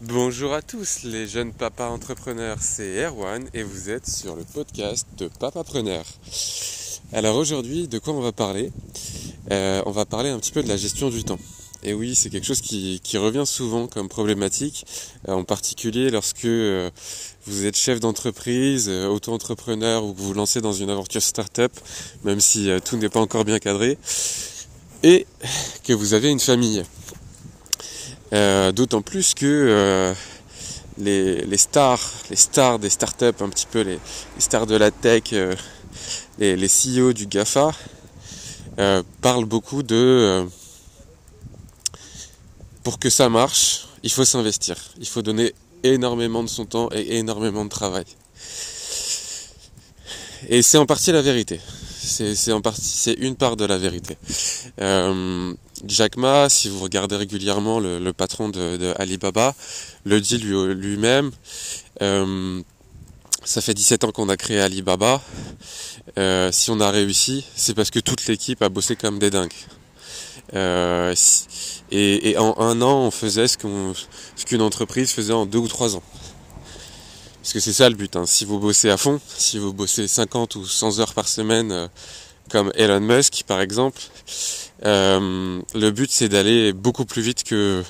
Bonjour 0.00 0.54
à 0.54 0.62
tous 0.62 1.02
les 1.02 1.26
jeunes 1.26 1.52
papas 1.52 1.88
entrepreneurs, 1.88 2.58
c'est 2.60 3.04
Erwan 3.04 3.48
et 3.52 3.64
vous 3.64 3.90
êtes 3.90 4.08
sur 4.08 4.36
le 4.36 4.44
podcast 4.44 5.08
de 5.16 5.26
Papapreneur. 5.26 6.04
Alors 7.12 7.34
aujourd'hui, 7.34 7.88
de 7.88 7.98
quoi 7.98 8.14
on 8.14 8.20
va 8.20 8.30
parler? 8.30 8.70
Euh, 9.50 9.82
On 9.86 9.90
va 9.90 10.04
parler 10.04 10.30
un 10.30 10.38
petit 10.38 10.52
peu 10.52 10.62
de 10.62 10.68
la 10.68 10.76
gestion 10.76 11.10
du 11.10 11.24
temps. 11.24 11.40
Et 11.82 11.94
oui, 11.94 12.14
c'est 12.14 12.30
quelque 12.30 12.46
chose 12.46 12.60
qui, 12.60 13.00
revient 13.16 13.42
souvent 13.44 13.88
comme 13.88 14.08
problématique, 14.08 14.86
euh, 15.26 15.32
en 15.32 15.42
particulier 15.42 16.10
lorsque 16.10 16.44
euh, 16.44 16.90
vous 17.46 17.66
êtes 17.66 17.76
chef 17.76 17.98
d'entreprise, 17.98 18.88
auto-entrepreneur 18.88 20.04
ou 20.04 20.12
que 20.12 20.18
vous 20.20 20.28
vous 20.28 20.34
lancez 20.34 20.60
dans 20.60 20.72
une 20.72 20.90
aventure 20.90 21.22
start-up, 21.22 21.72
même 22.22 22.38
si 22.38 22.70
tout 22.84 22.98
n'est 22.98 23.08
pas 23.08 23.20
encore 23.20 23.44
bien 23.44 23.58
cadré, 23.58 23.98
et 25.02 25.26
que 25.82 25.92
vous 25.92 26.14
avez 26.14 26.30
une 26.30 26.40
famille. 26.40 26.84
Euh, 28.32 28.72
D'autant 28.72 29.00
plus 29.00 29.34
que 29.34 29.46
euh, 29.46 30.14
les, 30.98 31.56
stars, 31.56 32.12
les 32.30 32.36
stars 32.36 32.78
des 32.78 32.90
startups, 32.90 33.40
un 33.40 33.48
petit 33.48 33.66
peu 33.66 33.80
les, 33.80 33.98
stars 34.38 34.66
de 34.66 34.76
la 34.76 34.90
tech, 34.90 35.32
euh, 35.32 35.54
les, 36.38 36.56
les 36.56 36.68
CEO 36.68 37.12
du 37.12 37.26
GAFA, 37.26 37.72
parlent 39.20 39.46
beaucoup 39.46 39.82
de 39.82 40.46
pour 42.84 43.00
que 43.00 43.10
ça 43.10 43.28
marche, 43.28 43.88
il 44.04 44.10
faut 44.10 44.24
s'investir, 44.24 44.76
il 45.00 45.08
faut 45.08 45.20
donner 45.20 45.52
énormément 45.82 46.44
de 46.44 46.48
son 46.48 46.64
temps 46.64 46.88
et 46.92 47.18
énormément 47.18 47.64
de 47.64 47.70
travail. 47.70 48.04
Et 50.48 50.62
c'est 50.62 50.78
en 50.78 50.86
partie 50.86 51.10
la 51.10 51.22
vérité. 51.22 51.60
C'est 52.00 52.36
c'est 52.36 53.14
une 53.14 53.34
part 53.34 53.56
de 53.56 53.64
la 53.64 53.78
vérité. 53.78 54.16
Jack 55.84 56.16
Ma, 56.16 56.48
si 56.48 56.68
vous 56.68 56.80
regardez 56.80 57.16
régulièrement 57.16 57.78
le, 57.80 57.98
le 57.98 58.12
patron 58.12 58.48
de, 58.48 58.76
de 58.76 58.94
Alibaba, 58.98 59.54
le 60.04 60.20
dit 60.20 60.38
lui- 60.38 60.74
lui-même. 60.74 61.30
euh, 62.02 62.60
ça 63.44 63.60
fait 63.60 63.74
17 63.74 64.04
ans 64.04 64.10
qu'on 64.12 64.28
a 64.28 64.36
créé 64.36 64.60
Alibaba. 64.60 65.22
Euh, 66.18 66.50
si 66.52 66.70
on 66.70 66.80
a 66.80 66.90
réussi, 66.90 67.44
c'est 67.56 67.74
parce 67.74 67.90
que 67.90 68.00
toute 68.00 68.26
l'équipe 68.26 68.60
a 68.62 68.68
bossé 68.68 68.96
comme 68.96 69.18
des 69.18 69.30
dingues. 69.30 69.52
Euh, 70.54 71.14
et, 71.90 72.30
et 72.30 72.38
en 72.38 72.58
un 72.58 72.82
an, 72.82 72.98
on 73.06 73.10
faisait 73.10 73.48
ce 73.48 73.56
qu'on, 73.56 73.94
ce 74.36 74.44
qu'une 74.44 74.62
entreprise 74.62 75.12
faisait 75.12 75.32
en 75.32 75.46
deux 75.46 75.58
ou 75.58 75.68
trois 75.68 75.96
ans. 75.96 76.02
Parce 77.42 77.52
que 77.52 77.60
c'est 77.60 77.72
ça 77.72 77.88
le 77.88 77.94
but. 77.94 78.16
hein. 78.16 78.26
Si 78.26 78.44
vous 78.44 78.58
bossez 78.58 78.90
à 78.90 78.96
fond, 78.96 79.20
si 79.36 79.58
vous 79.58 79.72
bossez 79.72 80.08
50 80.08 80.56
ou 80.56 80.66
100 80.66 80.98
heures 80.98 81.14
par 81.14 81.28
semaine, 81.28 81.72
euh, 81.72 81.88
comme 82.50 82.72
Elon 82.74 83.00
Musk 83.00 83.44
par 83.46 83.60
exemple, 83.60 84.00
euh, 84.84 85.60
le 85.74 85.90
but 85.90 86.10
c'est 86.10 86.28
d'aller 86.28 86.72
beaucoup 86.72 87.04
plus 87.04 87.22
vite 87.22 87.44
que, 87.44 87.82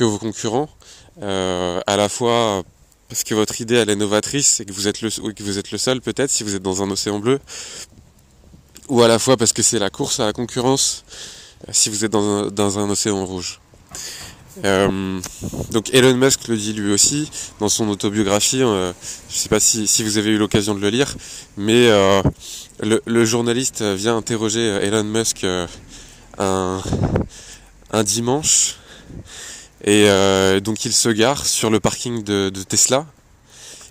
vos 0.00 0.18
concurrents. 0.18 0.68
Euh, 1.20 1.80
à 1.86 1.96
la 1.96 2.08
fois 2.08 2.62
parce 3.08 3.22
que 3.22 3.34
votre 3.34 3.60
idée 3.60 3.74
elle 3.74 3.90
est 3.90 3.96
novatrice 3.96 4.60
et 4.60 4.64
que 4.64 4.72
vous 4.72 4.88
êtes 4.88 5.02
le, 5.02 5.10
que 5.10 5.42
vous 5.42 5.58
êtes 5.58 5.70
le 5.70 5.76
seul 5.76 6.00
peut-être 6.00 6.30
si 6.30 6.42
vous 6.42 6.54
êtes 6.54 6.62
dans 6.62 6.82
un 6.82 6.90
océan 6.90 7.18
bleu. 7.18 7.38
Ou 8.88 9.02
à 9.02 9.08
la 9.08 9.18
fois 9.18 9.36
parce 9.36 9.52
que 9.52 9.62
c'est 9.62 9.78
la 9.78 9.90
course 9.90 10.20
à 10.20 10.26
la 10.26 10.32
concurrence 10.32 11.04
euh, 11.68 11.72
si 11.72 11.90
vous 11.90 12.04
êtes 12.04 12.10
dans 12.10 12.24
un, 12.24 12.46
dans 12.48 12.78
un 12.78 12.90
océan 12.90 13.24
rouge. 13.24 13.60
Donc 14.62 15.94
Elon 15.94 16.14
Musk 16.14 16.48
le 16.48 16.58
dit 16.58 16.74
lui 16.74 16.92
aussi 16.92 17.30
dans 17.58 17.70
son 17.70 17.88
autobiographie. 17.88 18.58
je 18.58 18.92
sais 19.30 19.48
pas 19.48 19.60
si, 19.60 19.86
si 19.86 20.02
vous 20.02 20.18
avez 20.18 20.30
eu 20.30 20.36
l'occasion 20.36 20.74
de 20.74 20.80
le 20.80 20.90
lire, 20.90 21.14
mais 21.56 21.88
le, 22.80 23.24
journaliste 23.24 23.80
vient 23.80 24.14
interroger 24.14 24.60
Elon 24.60 25.04
Musk 25.04 25.46
un, 26.38 26.82
dimanche 28.04 28.76
et 29.84 30.08
euh, 30.08 30.60
donc 30.60 30.84
il 30.84 30.92
se 30.92 31.08
gare 31.08 31.44
sur 31.44 31.70
le 31.70 31.80
parking 31.80 32.22
de, 32.22 32.50
Tesla 32.68 33.06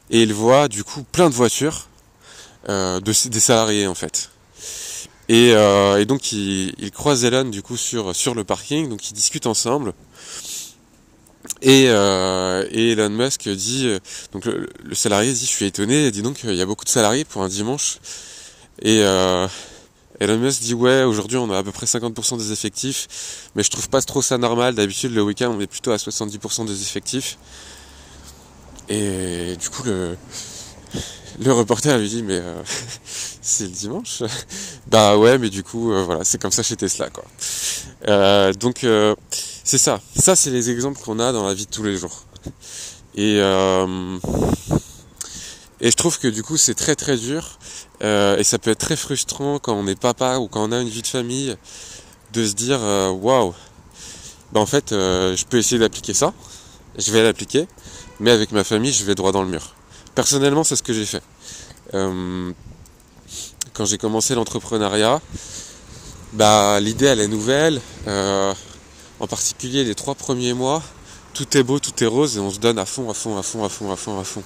et 0.09 0.21
il 0.21 0.33
voit 0.33 0.67
du 0.67 0.83
coup 0.83 1.03
plein 1.03 1.29
de 1.29 1.35
voitures 1.35 1.87
euh, 2.69 2.99
de, 2.99 3.29
des 3.29 3.39
salariés 3.39 3.87
en 3.87 3.95
fait. 3.95 4.29
Et, 5.29 5.51
euh, 5.53 6.03
donc 6.05 6.31
il, 6.31 6.91
croise 6.91 7.23
Elon 7.23 7.45
du 7.45 7.61
coup 7.61 7.77
sur, 7.77 8.15
sur 8.15 8.35
le 8.35 8.43
parking, 8.43 8.89
donc 8.89 9.09
ils 9.09 9.13
discutent 9.13 9.47
ensemble. 9.47 9.93
Et, 11.61 11.83
et 11.83 12.91
Elon 12.91 13.09
Musk 13.09 13.47
dit, 13.49 13.95
donc 14.31 14.45
le, 14.45 14.69
le 14.83 14.95
salarié 14.95 15.31
dit, 15.31 15.45
je 15.45 15.51
suis 15.51 15.65
étonné, 15.65 16.11
dit 16.11 16.21
donc 16.21 16.41
il 16.43 16.55
y 16.55 16.61
a 16.61 16.65
beaucoup 16.65 16.85
de 16.85 16.89
salariés 16.89 17.23
pour 17.23 17.43
un 17.43 17.47
dimanche. 17.47 17.99
Et 18.81 19.03
Elon 20.21 20.37
Musk 20.37 20.61
dit, 20.61 20.75
ouais, 20.75 21.01
aujourd'hui 21.01 21.37
on 21.37 21.49
a 21.49 21.57
à 21.57 21.63
peu 21.63 21.71
près 21.71 21.87
50% 21.87 22.37
des 22.37 22.51
effectifs, 22.51 23.49
mais 23.55 23.63
je 23.63 23.71
trouve 23.71 23.89
pas 23.89 24.03
trop 24.03 24.21
ça 24.21 24.37
normal. 24.37 24.75
D'habitude 24.75 25.15
le 25.15 25.23
week-end 25.23 25.51
on 25.51 25.59
est 25.59 25.65
plutôt 25.65 25.89
à 25.89 25.95
70% 25.95 26.67
des 26.67 26.83
effectifs. 26.83 27.39
Et 28.87 29.55
du 29.59 29.71
coup 29.71 29.81
le, 29.81 30.15
le 31.43 31.51
reporter 31.51 31.97
lui 31.97 32.07
dit, 32.07 32.21
mais 32.21 32.37
euh, 32.37 32.61
c'est 33.41 33.63
le 33.63 33.71
dimanche? 33.71 34.21
Bah 34.91 35.17
ouais, 35.17 35.39
mais 35.39 35.49
du 35.49 35.63
coup 35.63 35.91
euh, 35.91 36.03
voilà, 36.03 36.23
c'est 36.23 36.39
comme 36.39 36.51
ça 36.51 36.61
chez 36.61 36.75
Tesla 36.75 37.09
quoi. 37.09 37.23
Euh, 38.07 38.53
donc 38.53 38.85
c'est 39.63 39.77
ça. 39.79 40.01
Ça, 40.15 40.35
c'est 40.35 40.51
les 40.51 40.69
exemples 40.69 41.01
qu'on 41.01 41.17
a 41.17 41.31
dans 41.31 41.47
la 41.47 41.55
vie 41.55 41.65
de 41.65 41.71
tous 41.71 41.83
les 41.83 41.97
jours. 41.97 42.25
Et, 43.15 43.39
et 45.81 45.89
je 45.89 45.95
trouve 45.97 46.19
que 46.19 46.27
du 46.27 46.43
coup, 46.43 46.57
c'est 46.57 46.75
très 46.75 46.95
très 46.95 47.17
dur. 47.17 47.57
euh, 48.03 48.37
et 48.37 48.43
ça 48.43 48.59
peut 48.59 48.69
être 48.69 48.79
très 48.79 48.95
frustrant 48.95 49.57
quand 49.59 49.73
on 49.73 49.87
est 49.87 49.99
papa 49.99 50.37
ou 50.37 50.47
quand 50.47 50.63
on 50.63 50.71
a 50.71 50.79
une 50.79 50.89
vie 50.89 51.01
de 51.01 51.07
famille 51.07 51.57
de 52.33 52.45
se 52.45 52.53
dire 52.53 52.79
euh, 52.81 53.09
waouh, 53.09 53.53
bah 54.51 54.59
en 54.59 54.65
fait, 54.65 54.91
euh, 54.91 55.35
je 55.35 55.45
peux 55.45 55.57
essayer 55.57 55.79
d'appliquer 55.79 56.13
ça. 56.13 56.33
Je 56.97 57.11
vais 57.11 57.23
l'appliquer. 57.23 57.67
Mais 58.19 58.31
avec 58.31 58.51
ma 58.51 58.63
famille, 58.63 58.93
je 58.93 59.03
vais 59.03 59.15
droit 59.15 59.31
dans 59.31 59.41
le 59.41 59.49
mur. 59.49 59.73
Personnellement, 60.13 60.63
c'est 60.63 60.75
ce 60.75 60.83
que 60.83 60.93
j'ai 60.93 61.05
fait. 61.05 61.23
Quand 63.73 63.85
j'ai 63.85 63.97
commencé 63.97 64.35
l'entrepreneuriat, 64.35 65.19
bah 66.33 66.79
l'idée 66.79 67.07
elle 67.07 67.21
est 67.21 67.27
nouvelle. 67.27 67.81
En 68.07 69.27
particulier 69.27 69.83
les 69.83 69.95
trois 69.95 70.15
premiers 70.15 70.53
mois, 70.53 70.83
tout 71.33 71.57
est 71.57 71.63
beau, 71.63 71.79
tout 71.79 72.03
est 72.03 72.07
rose 72.07 72.37
et 72.37 72.39
on 72.39 72.51
se 72.51 72.59
donne 72.59 72.77
à 72.79 72.85
fond, 72.85 73.09
à 73.09 73.13
fond, 73.13 73.37
à 73.37 73.43
fond, 73.43 73.63
à 73.63 73.69
fond, 73.69 73.91
à 73.91 73.95
fond, 73.95 74.19
à 74.19 74.23
fond. 74.23 74.43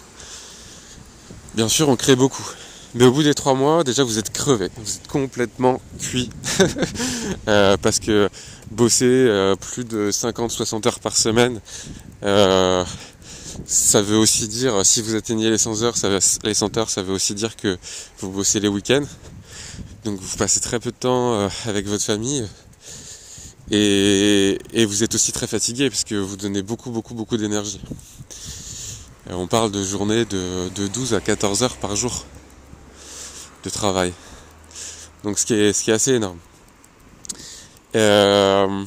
Bien 1.56 1.70
sûr, 1.70 1.88
on 1.88 1.96
crée 1.96 2.18
beaucoup. 2.18 2.46
Mais 2.96 3.06
au 3.06 3.14
bout 3.14 3.24
des 3.24 3.34
trois 3.34 3.54
mois, 3.54 3.86
déjà 3.86 4.04
vous 4.04 4.20
êtes 4.20 4.30
crevé, 4.30 4.70
vous 4.76 4.96
êtes 4.96 5.08
complètement 5.08 5.82
cuit. 6.00 6.30
Euh, 7.48 7.78
parce 7.78 8.00
que 8.00 8.28
bosser 8.72 9.06
euh, 9.06 9.56
plus 9.56 9.84
de 9.84 10.10
50-60 10.10 10.88
heures 10.88 11.00
par 11.00 11.16
semaine, 11.16 11.60
euh, 12.24 12.84
ça 13.66 14.02
veut 14.02 14.18
aussi 14.18 14.48
dire, 14.48 14.84
si 14.84 15.02
vous 15.04 15.14
atteignez 15.14 15.52
les 15.52 15.60
100 15.60 15.84
heures, 15.84 15.96
ça 15.96 16.10
veut, 16.10 16.20
les 16.44 16.54
100 16.56 16.78
heures, 16.78 16.90
ça 16.90 17.04
veut 17.04 17.14
aussi 17.14 17.36
dire 17.36 17.56
que 17.56 17.78
vous 18.20 18.32
bossez 18.32 18.60
les 18.60 18.68
week-ends. 18.68 19.06
Donc 20.06 20.20
vous 20.20 20.38
passez 20.38 20.60
très 20.60 20.80
peu 20.80 20.90
de 20.90 20.96
temps 20.96 21.48
avec 21.68 21.86
votre 21.88 22.04
famille. 22.04 22.48
Et, 23.70 24.58
et 24.74 24.86
vous 24.86 25.04
êtes 25.04 25.14
aussi 25.14 25.32
très 25.32 25.48
fatigué 25.48 25.90
parce 25.90 26.04
que 26.04 26.16
vous 26.16 26.38
donnez 26.38 26.64
beaucoup, 26.64 26.90
beaucoup, 26.90 27.14
beaucoup 27.14 27.38
d'énergie. 27.38 27.80
On 29.30 29.48
parle 29.48 29.72
de 29.72 29.84
journées 29.84 30.24
de, 30.26 30.70
de 30.76 30.88
12 30.88 31.16
à 31.16 31.20
14 31.20 31.64
heures 31.64 31.78
par 31.78 31.96
jour 31.96 32.26
de 33.64 33.70
travail. 33.72 34.14
Donc 35.24 35.40
ce 35.40 35.48
qui 35.48 35.56
est, 35.56 35.74
ce 35.74 35.84
qui 35.84 35.90
est 35.90 35.96
assez 35.96 36.14
énorme. 36.14 36.38
Euh, 37.96 38.84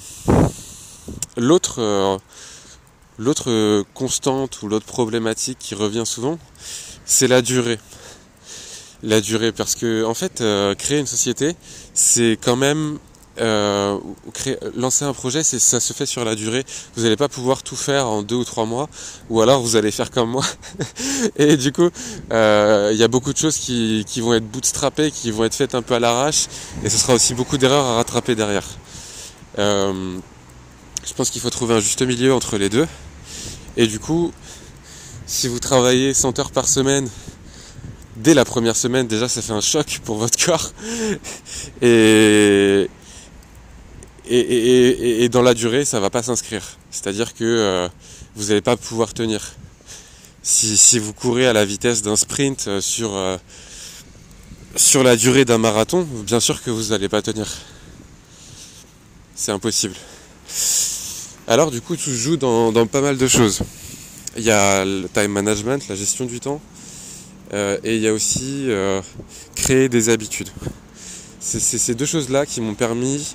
l'autre, 1.37 1.83
euh, 1.83 2.19
l'autre 3.19 3.83
constante 3.95 4.63
ou 4.63 4.69
l'autre 4.69 4.87
problématique 4.87 5.59
qui 5.59 5.75
revient 5.75 6.07
souvent, 6.07 6.39
c'est 7.05 7.27
la 7.27 7.43
durée. 7.43 7.81
La 9.03 9.21
durée, 9.21 9.51
parce 9.51 9.75
que 9.75 10.05
en 10.05 10.15
fait, 10.15 10.41
euh, 10.41 10.77
créer 10.77 11.01
une 11.01 11.07
société, 11.07 11.57
c'est 11.95 12.39
quand 12.41 12.57
même 12.57 12.99
euh, 13.41 13.99
lancer 14.77 15.05
un 15.05 15.13
projet, 15.13 15.43
c'est 15.43 15.59
ça 15.59 15.81
se 15.81 15.93
fait 15.93 16.07
sur 16.07 16.25
la 16.25 16.35
durée. 16.35 16.65
Vous 16.97 17.03
n'allez 17.03 17.17
pas 17.17 17.29
pouvoir 17.29 17.63
tout 17.63 17.77
faire 17.77 18.07
en 18.07 18.23
deux 18.23 18.37
ou 18.37 18.45
trois 18.45 18.67
mois, 18.67 18.89
ou 19.31 19.41
alors 19.41 19.63
vous 19.63 19.77
allez 19.77 19.91
faire 19.91 20.11
comme 20.11 20.31
moi. 20.31 20.45
Et 21.37 21.57
du 21.57 21.73
coup, 21.73 21.91
euh, 22.33 22.91
il 22.93 22.99
y 22.99 23.05
a 23.05 23.09
beaucoup 23.09 23.33
de 23.33 23.39
choses 23.39 23.57
qui, 23.57 24.05
qui 24.07 24.21
vont 24.21 24.35
être 24.35 24.49
bootstrappées, 24.49 25.11
qui 25.11 25.31
vont 25.31 25.45
être 25.45 25.55
faites 25.55 25.75
un 25.75 25.83
peu 25.83 25.95
à 25.95 26.01
l'arrache, 26.01 26.47
et 26.85 26.91
ce 26.91 26.99
sera 26.99 27.15
aussi 27.15 27.35
beaucoup 27.35 27.59
d'erreurs 27.59 27.85
à 27.85 27.97
rattraper 27.97 28.35
derrière. 28.35 28.67
Euh, 29.59 30.19
je 31.07 31.15
pense 31.15 31.31
qu'il 31.31 31.41
faut 31.41 31.51
trouver 31.51 31.75
un 31.75 31.81
juste 31.81 32.03
milieu 32.03 32.35
entre 32.35 32.59
les 32.59 32.69
deux. 32.69 32.87
Et 33.77 33.87
du 33.87 33.99
coup, 33.99 34.33
si 35.27 35.49
vous 35.49 35.59
travaillez 35.59 36.15
100 36.15 36.39
heures 36.39 36.51
par 36.51 36.69
semaine, 36.69 37.09
dès 38.17 38.35
la 38.35 38.45
première 38.45 38.77
semaine, 38.77 39.07
déjà 39.07 39.29
ça 39.29 39.41
fait 39.43 39.53
un 39.53 39.61
choc 39.61 40.01
pour 40.05 40.17
votre 40.17 40.39
corps. 40.45 40.73
Et, 41.83 42.89
et, 44.31 45.29
dans 45.29 45.43
la 45.43 45.55
durée, 45.55 45.85
ça 45.85 46.01
va 46.01 46.11
pas 46.11 46.23
s'inscrire. 46.23 46.63
C'est-à-dire 46.91 47.35
que 47.35 47.45
euh, 47.45 47.89
vous 48.37 48.47
n'allez 48.49 48.61
pas 48.61 48.77
pouvoir 48.77 49.15
tenir. 49.15 49.55
Si, 50.43 50.99
vous 50.99 51.13
courez 51.13 51.47
à 51.47 51.53
la 51.53 51.65
vitesse 51.65 52.03
d'un 52.03 52.17
sprint 52.17 52.69
euh, 52.69 52.81
sur, 52.81 53.15
euh, 53.15 53.37
sur 54.77 55.03
la 55.03 55.17
durée 55.17 55.45
d'un 55.45 55.59
marathon, 55.59 56.07
bien 56.25 56.41
sûr 56.41 56.63
que 56.63 56.71
vous 56.71 56.91
n'allez 56.91 57.09
pas 57.09 57.23
tenir. 57.23 57.47
C'est 59.35 59.53
impossible. 59.53 59.95
Alors 61.47 61.71
du 61.71 61.81
coup, 61.81 61.97
tout 61.97 62.11
se 62.11 62.17
joue 62.17 62.37
dans, 62.37 62.87
pas 62.87 63.01
mal 63.01 63.17
de 63.17 63.29
choses. 63.29 63.61
il 64.37 64.43
y 64.43 64.51
a 64.51 64.85
le 64.85 65.09
time 65.13 65.29
management, 65.29 65.87
la 65.89 65.95
gestion 65.95 66.25
du 66.25 66.41
temps, 66.41 66.61
et 67.53 67.97
il 67.97 68.01
y 68.03 68.09
a 68.09 68.13
aussi 68.13 68.69
créer 69.55 69.89
des 69.89 70.09
habitudes. 70.09 70.51
C'est 71.41 71.61
ces 71.61 71.95
deux 71.95 72.05
choses-là 72.05 72.45
qui 72.45 72.61
m'ont 72.61 72.75
permis 72.75 73.35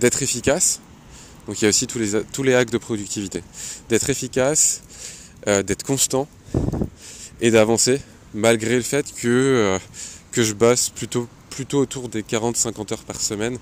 d'être 0.00 0.22
efficace. 0.22 0.80
Donc 1.46 1.60
il 1.60 1.64
y 1.64 1.66
a 1.66 1.70
aussi 1.70 1.86
tous 1.86 1.98
les, 1.98 2.22
tous 2.32 2.42
les 2.42 2.54
actes 2.54 2.72
de 2.72 2.78
productivité. 2.78 3.42
D'être 3.88 4.10
efficace, 4.10 4.82
d'être 5.46 5.82
constant 5.82 6.28
et 7.40 7.50
d'avancer 7.50 8.00
malgré 8.34 8.76
le 8.76 8.82
fait 8.82 9.12
que, 9.14 9.78
que 10.30 10.42
je 10.42 10.52
bosse 10.52 10.90
plutôt, 10.90 11.28
plutôt 11.48 11.78
autour 11.78 12.08
des 12.08 12.22
40-50 12.22 12.92
heures 12.92 13.04
par 13.04 13.20
semaine. 13.20 13.58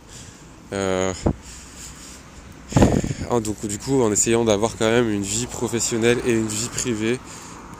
Donc 3.30 3.66
du 3.66 3.78
coup 3.78 4.02
en 4.02 4.10
essayant 4.10 4.44
d'avoir 4.44 4.76
quand 4.76 4.90
même 4.90 5.10
une 5.10 5.22
vie 5.22 5.46
professionnelle 5.46 6.18
et 6.26 6.32
une 6.32 6.48
vie 6.48 6.68
privée 6.68 7.20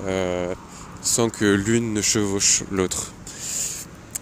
euh, 0.07 0.55
sans 1.01 1.31
que 1.31 1.47
l'une 1.47 1.95
ne 1.95 2.03
chevauche 2.03 2.65
l'autre. 2.71 3.13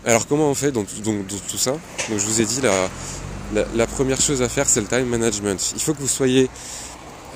Alors 0.07 0.29
comment 0.29 0.49
on 0.49 0.55
fait 0.55 0.71
dans, 0.71 0.85
tout 0.85 1.59
ça? 1.59 1.73
Donc 1.73 2.19
je 2.19 2.27
vous 2.27 2.41
ai 2.41 2.45
dit 2.45 2.61
la, 2.63 3.87
première 3.89 4.21
chose 4.21 4.41
à 4.41 4.49
faire 4.49 4.69
c'est 4.69 4.81
le 4.81 4.87
time 4.87 5.07
management. 5.07 5.73
Il 5.75 5.83
faut 5.83 5.95
que 5.95 6.01
vous 6.01 6.07
soyez 6.07 6.49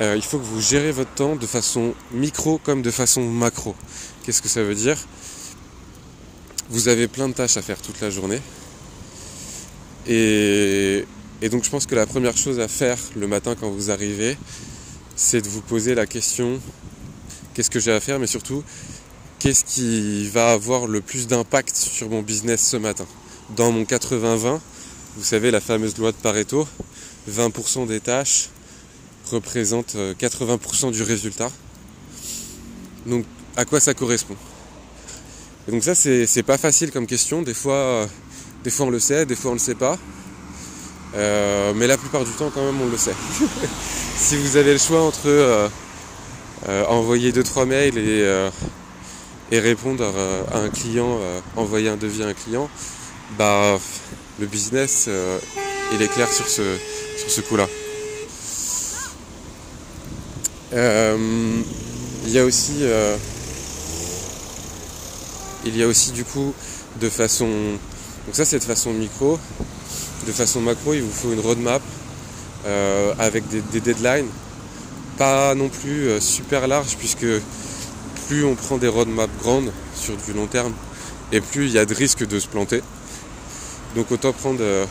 euh, 0.00 0.14
il 0.16 0.22
faut 0.22 0.38
que 0.38 0.44
vous 0.44 0.60
gérez 0.60 0.92
votre 0.92 1.12
temps 1.12 1.34
de 1.34 1.46
façon 1.46 1.94
micro 2.12 2.58
comme 2.58 2.80
de 2.80 2.92
façon 2.92 3.22
macro. 3.22 3.74
Qu'est-ce 4.22 4.40
que 4.40 4.48
ça 4.48 4.62
veut 4.62 4.76
dire? 4.76 4.96
Vous 6.70 6.86
avez 6.86 7.08
plein 7.08 7.28
de 7.28 7.34
tâches 7.34 7.56
à 7.56 7.62
faire 7.62 7.82
toute 7.82 8.00
la 8.00 8.08
journée. 8.08 8.40
Et 10.06 11.04
donc 11.50 11.64
je 11.64 11.70
pense 11.70 11.86
que 11.86 11.96
la 11.96 12.06
première 12.06 12.36
chose 12.36 12.60
à 12.60 12.68
faire 12.68 12.98
le 13.16 13.26
matin 13.26 13.56
quand 13.58 13.68
vous 13.68 13.90
arrivez, 13.90 14.38
c'est 15.16 15.42
de 15.42 15.48
vous 15.48 15.60
poser 15.60 15.96
la 15.96 16.06
question 16.06 16.60
qu'est-ce 17.52 17.70
que 17.70 17.80
j'ai 17.80 17.92
à 17.92 18.00
faire, 18.00 18.20
mais 18.20 18.28
surtout 18.28 18.62
qu'est-ce 19.40 19.64
qui 19.64 20.28
va 20.28 20.52
avoir 20.52 20.86
le 20.86 21.00
plus 21.00 21.26
d'impact 21.26 21.74
sur 21.74 22.10
mon 22.10 22.22
business 22.22 22.64
ce 22.64 22.76
matin? 22.76 23.06
Dans 23.56 23.72
mon 23.72 23.82
80-20, 23.82 24.60
vous 25.16 25.24
savez 25.24 25.50
la 25.50 25.60
fameuse 25.60 25.96
loi 25.96 26.12
de 26.12 26.16
Pareto, 26.16 26.68
20% 27.28 27.86
des 27.88 28.00
tâches 28.00 28.50
représentent 29.30 29.96
80% 29.96 30.88
euh, 30.88 30.90
du 30.90 31.02
résultat. 31.02 31.50
Donc 33.06 33.24
à 33.56 33.64
quoi 33.64 33.80
ça 33.80 33.94
correspond? 33.94 34.36
Donc 35.68 35.82
ça 35.82 35.94
c'est 35.94 36.42
pas 36.42 36.58
facile 36.58 36.90
comme 36.90 37.06
question, 37.06 37.42
des 37.42 37.54
fois, 37.54 37.74
euh, 37.74 38.06
des 38.62 38.70
fois 38.70 38.86
on 38.86 38.90
le 38.90 39.00
sait, 39.00 39.24
des 39.24 39.36
fois 39.36 39.52
on 39.52 39.54
le 39.54 39.60
sait 39.60 39.74
pas. 39.74 39.98
Euh, 41.16 41.72
mais 41.74 41.86
la 41.86 41.96
plupart 41.96 42.24
du 42.24 42.30
temps, 42.32 42.50
quand 42.54 42.64
même, 42.64 42.80
on 42.80 42.88
le 42.88 42.96
sait. 42.96 43.14
si 44.16 44.36
vous 44.36 44.56
avez 44.56 44.72
le 44.74 44.78
choix 44.78 45.02
entre 45.02 45.70
envoyer 46.88 47.32
2-3 47.32 47.64
mails 47.66 47.98
et, 47.98 48.50
et 49.50 49.58
répondre 49.58 50.04
à 50.52 50.58
un 50.58 50.68
client, 50.68 51.18
envoyer 51.56 51.88
un 51.88 51.96
devis 51.96 52.22
à 52.22 52.28
un 52.28 52.34
client, 52.34 52.68
bah, 53.36 53.78
le 54.38 54.46
business, 54.46 55.08
il 55.92 56.02
est 56.02 56.08
clair 56.08 56.32
sur 56.32 56.48
ce, 56.48 56.76
sur 57.18 57.30
ce 57.30 57.40
coup-là. 57.40 57.68
il 60.72 62.30
y 62.30 62.38
a 62.38 62.44
aussi, 62.44 62.84
il 65.64 65.76
y 65.76 65.82
a 65.82 65.86
aussi 65.86 66.12
du 66.12 66.24
coup 66.24 66.54
de 67.00 67.08
façon, 67.08 67.48
donc 68.26 68.34
ça 68.34 68.44
c'est 68.44 68.58
de 68.58 68.64
façon 68.64 68.92
micro, 68.92 69.38
de 70.26 70.32
façon 70.32 70.60
macro, 70.60 70.94
il 70.94 71.02
vous 71.02 71.12
faut 71.12 71.32
une 71.32 71.40
roadmap 71.40 71.82
euh, 72.66 73.14
avec 73.18 73.44
des, 73.48 73.80
deadlines, 73.80 74.28
pas 75.16 75.54
non 75.54 75.68
plus 75.68 76.08
euh, 76.08 76.20
super 76.20 76.68
larges, 76.68 76.96
puisque 76.98 77.26
plus 78.30 78.44
on 78.44 78.54
prend 78.54 78.78
des 78.78 78.86
roadmaps 78.86 79.32
grandes 79.42 79.72
sur 79.92 80.16
du 80.16 80.32
long 80.32 80.46
terme, 80.46 80.72
et 81.32 81.40
plus 81.40 81.66
il 81.66 81.72
y 81.72 81.80
a 81.80 81.84
de 81.84 81.92
risques 81.92 82.24
de 82.24 82.38
se 82.38 82.46
planter. 82.46 82.80
Donc 83.96 84.12
autant 84.12 84.32
prendre 84.32 84.60
euh, 84.60 84.86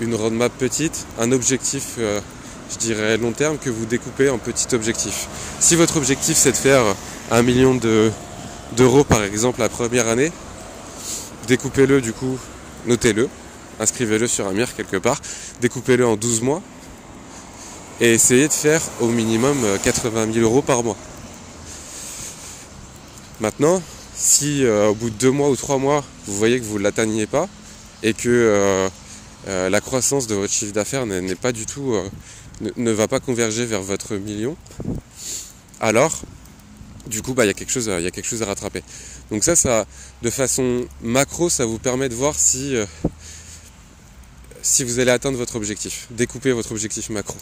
une 0.00 0.14
roadmap 0.14 0.52
petite, 0.56 1.06
un 1.18 1.32
objectif, 1.32 1.98
je 1.98 2.78
dirais 2.78 3.16
long 3.16 3.32
terme, 3.32 3.58
que 3.58 3.68
vous 3.68 3.84
découpez 3.84 4.30
en 4.30 4.38
petits 4.38 4.72
objectifs. 4.76 5.26
Si 5.58 5.74
votre 5.74 5.96
objectif 5.96 6.36
c'est 6.36 6.52
de 6.52 6.56
faire 6.56 6.84
un 7.32 7.42
million 7.42 7.74
d'euros 8.76 9.02
par 9.02 9.24
exemple 9.24 9.58
la 9.58 9.68
première 9.68 10.06
année, 10.06 10.30
découpez-le 11.48 12.00
du 12.00 12.12
coup, 12.12 12.38
notez-le, 12.86 13.28
inscrivez-le 13.80 14.28
sur 14.28 14.46
un 14.46 14.52
mur 14.52 14.72
quelque 14.76 14.98
part, 14.98 15.20
découpez-le 15.60 16.06
en 16.06 16.14
12 16.14 16.42
mois 16.42 16.62
et 18.00 18.12
essayez 18.12 18.46
de 18.46 18.52
faire 18.52 18.82
au 19.00 19.08
minimum 19.08 19.56
80 19.82 20.20
euh, 20.20 20.32
000 20.32 20.44
euros 20.44 20.62
par 20.62 20.84
mois. 20.84 20.96
Maintenant, 23.40 23.82
si 24.14 24.64
euh, 24.64 24.88
au 24.88 24.94
bout 24.94 25.10
de 25.10 25.16
2 25.16 25.30
mois 25.30 25.50
ou 25.50 25.56
3 25.56 25.78
mois, 25.78 26.04
vous 26.26 26.36
voyez 26.36 26.60
que 26.60 26.64
vous 26.64 26.78
ne 26.78 26.84
l'atteignez 26.84 27.26
pas 27.26 27.48
et 28.02 28.14
que 28.14 28.28
euh, 28.28 29.68
la 29.68 29.80
croissance 29.80 30.26
de 30.26 30.34
votre 30.34 30.52
chiffre 30.52 30.72
d'affaires 30.72 31.06
n'est 31.06 31.34
pas 31.34 31.52
du 31.52 31.66
tout, 31.66 31.94
ne, 32.76 32.90
va 32.90 33.08
pas 33.08 33.20
converger 33.20 33.64
vers 33.64 33.82
votre 33.82 34.16
million, 34.16 34.56
alors 35.80 36.22
du 37.06 37.22
coup, 37.22 37.32
bah, 37.32 37.44
il 37.44 37.48
y, 37.48 37.50
a 37.50 37.54
quelque 37.54 37.72
chose, 37.72 37.86
y 37.86 38.06
a 38.06 38.10
quelque 38.10 38.28
chose 38.28 38.42
à 38.42 38.46
rattraper. 38.46 38.82
Donc 39.30 39.42
ça, 39.42 39.56
ça, 39.56 39.86
de 40.22 40.30
façon 40.30 40.86
macro, 41.02 41.48
ça 41.48 41.64
vous 41.64 41.78
permet 41.78 42.08
de 42.08 42.14
voir 42.14 42.34
si 42.38 42.76
si 44.62 44.84
vous 44.84 44.98
allez 44.98 45.10
atteindre 45.10 45.38
votre 45.38 45.56
objectif. 45.56 46.06
Découpez 46.10 46.52
votre 46.52 46.72
objectif 46.72 47.10
macro. 47.10 47.36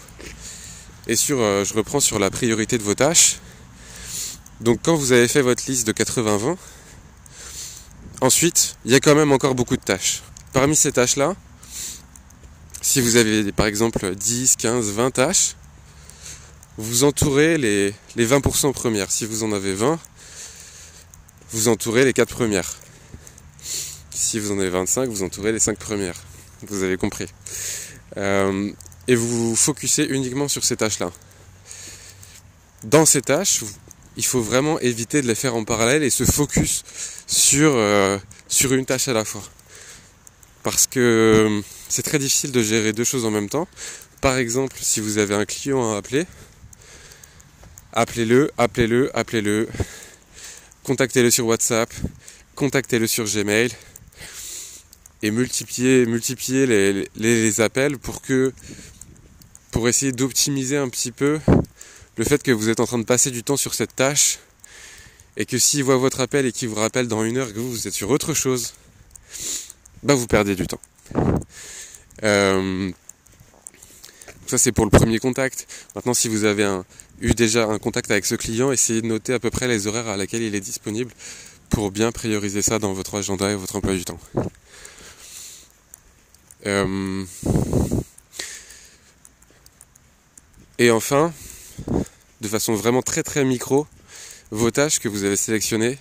Et 1.07 1.17
sur, 1.17 1.41
euh, 1.41 1.65
je 1.65 1.75
reprends 1.75 2.01
sur 2.01 2.19
la 2.19 2.31
priorité 2.31 2.79
de 2.79 2.83
vos 2.83 2.95
tâches. 2.95 3.39
Donc 4.61 4.81
quand 4.83 4.97
vous 4.97 5.13
avez 5.13 5.29
fait 5.29 5.43
votre 5.43 5.65
liste 5.69 5.87
de 5.87 5.93
80-20, 5.93 6.57
ensuite, 8.21 8.77
il 8.85 8.93
y 8.93 8.95
a 8.95 9.01
quand 9.01 9.15
même 9.15 9.33
encore 9.33 9.55
beaucoup 9.55 9.77
de 9.77 9.83
tâches. 9.83 10.23
Parmi 10.53 10.75
ces 10.75 10.93
tâches-là, 10.93 11.35
si 12.81 13.01
vous 13.01 13.17
avez 13.17 13.53
par 13.53 13.67
exemple 13.67 14.15
10, 14.15 14.57
15, 14.57 14.91
20 14.93 15.11
tâches, 15.11 15.57
vous 16.77 17.05
entourez 17.05 17.59
les, 17.59 17.95
les 18.17 18.27
20% 18.27 18.73
premières. 18.73 19.11
Si 19.11 19.27
vous 19.27 19.43
en 19.43 19.53
avez 19.53 19.75
20, 19.75 19.99
vous 21.51 21.69
entourez 21.69 22.05
les 22.05 22.13
4 22.13 22.35
premières. 22.35 22.77
Si 24.11 24.39
vous 24.39 24.53
en 24.53 24.59
avez 24.59 24.71
25, 24.71 25.09
vous 25.09 25.23
entourez 25.23 25.53
les 25.53 25.59
5 25.59 25.79
premières 25.79 26.21
vous 26.67 26.83
avez 26.83 26.97
compris. 26.97 27.27
Euh, 28.17 28.71
et 29.07 29.15
vous 29.15 29.51
vous 29.51 29.57
focussez 29.57 30.05
uniquement 30.05 30.49
sur 30.49 30.65
ces 30.65 30.77
tâches-là. 30.77 31.11
Dans 32.85 33.07
ces 33.07 33.23
tâches, 33.23 33.63
il 34.19 34.27
faut 34.27 34.43
vraiment 34.43 34.81
éviter 34.81 35.23
de 35.23 35.29
les 35.29 35.37
faire 35.37 35.55
en 35.55 35.63
parallèle 35.65 36.03
et 36.03 36.11
se 36.11 36.25
focus 36.25 36.83
sur, 37.29 37.73
euh, 37.77 38.19
une 38.69 38.85
tâche 38.85 39.07
à 39.07 39.13
la 39.13 39.25
fois. 39.25 39.45
Parce 40.65 40.89
que 40.89 40.99
euh, 40.99 41.61
c'est 41.89 42.03
très 42.03 42.19
difficile 42.19 42.51
de 42.51 42.61
gérer 42.61 42.93
deux 42.93 43.05
choses 43.05 43.25
en 43.25 43.31
même 43.31 43.49
temps. 43.49 43.69
Par 44.21 44.37
exemple, 44.37 44.77
si 44.83 44.99
vous 45.01 45.19
avez 45.19 45.37
un 45.37 45.45
client 45.45 45.95
à 45.95 45.99
appeler, 45.99 46.27
appelez-le, 47.93 48.51
appelez-le, 48.59 49.17
appelez-le, 49.17 49.69
contactez-le 50.83 51.31
sur 51.31 51.47
WhatsApp, 51.47 51.95
contactez-le 52.57 53.07
sur 53.07 53.25
Gmail, 53.25 53.71
et 55.23 55.31
multiplier 55.31 57.07
les, 57.15 57.61
appels 57.61 57.99
pour 57.99 59.89
essayer 59.89 60.11
d'optimiser 60.11 60.77
un 60.77 60.89
petit 60.89 61.13
peu 61.13 61.39
le 62.19 62.25
fait 62.25 62.43
que 62.43 62.51
vous 62.51 62.69
êtes 62.69 62.81
en 62.81 62.87
train 62.87 62.99
de 62.99 63.05
passer 63.05 63.31
du 63.31 63.45
temps 63.45 63.57
sur 63.57 63.75
cette 63.75 63.95
tâche 63.95 64.41
et 65.37 65.47
que 65.47 65.57
s'il 65.57 65.85
voit 65.85 65.97
votre 65.97 66.21
appel 66.21 66.47
et 66.47 66.53
qu'il 66.53 66.69
vous 66.69 66.75
rappelle 66.75 67.07
dans 67.07 67.25
une 67.25 67.39
heure 67.39 67.53
que 67.55 67.59
vous, 67.61 67.71
vous 67.71 67.87
êtes 67.87 67.95
sur 67.95 68.11
autre 68.11 68.35
chose, 68.35 68.75
bah 70.03 70.15
vous 70.15 70.27
perdez 70.27 70.57
du 70.57 70.67
temps. 70.67 70.81
Euh, 72.25 72.91
ça 74.49 74.59
c'est 74.59 74.73
pour 74.73 74.85
le 74.85 74.91
premier 74.91 75.21
contact. 75.21 75.69
Maintenant 75.95 76.13
si 76.13 76.29
vous 76.29 76.45
avez 76.45 76.69
eu 77.21 77.35
déjà 77.35 77.67
un 77.67 77.79
contact 77.79 78.11
avec 78.11 78.27
ce 78.27 78.35
client, 78.35 78.73
essayez 78.73 79.01
de 79.01 79.07
noter 79.07 79.33
à 79.33 79.39
peu 79.39 79.51
près 79.51 79.69
les 79.69 79.87
horaires 79.87 80.09
à 80.09 80.17
laquelle 80.17 80.43
il 80.43 80.57
est 80.57 80.61
disponible 80.61 81.13
pour 81.71 81.93
bien 81.93 82.11
prioriser 82.11 82.63
ça 82.63 82.81
dans 82.81 82.93
votre 82.95 83.15
agenda 83.15 83.49
et 83.49 83.55
votre 83.55 83.77
emploi 83.77 83.95
du 83.95 84.05
temps. 84.05 84.19
Euh, 86.67 87.25
et 90.79 90.91
enfin, 90.91 91.33
de 92.41 92.49
façon 92.49 92.75
vraiment 92.75 93.03
très 93.03 93.23
très 93.23 93.45
micro, 93.45 93.87
vos 94.51 94.71
tâches 94.71 94.99
que 94.99 95.09
vous 95.09 95.25
avez 95.25 95.37
sélectionnées, 95.37 95.99